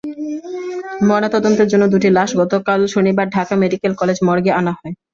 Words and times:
ময়নাতদন্তের 1.07 1.67
জন্য 1.71 1.83
দুটি 1.93 2.09
লাশ 2.11 2.29
গতকাল 2.41 2.79
শনিবার 2.93 3.27
ঢাকা 3.29 3.53
মেডিকেল 3.61 3.91
কলেজ 4.01 4.17
মর্গে 4.27 4.51
আনা 4.59 4.73
হয়। 4.73 4.93